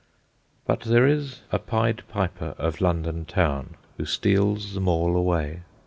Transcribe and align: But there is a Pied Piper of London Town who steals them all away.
But 0.65 0.79
there 0.79 1.05
is 1.05 1.41
a 1.51 1.59
Pied 1.59 2.01
Piper 2.07 2.55
of 2.57 2.81
London 2.81 3.23
Town 3.23 3.75
who 3.97 4.05
steals 4.05 4.73
them 4.73 4.87
all 4.87 5.15
away. 5.15 5.61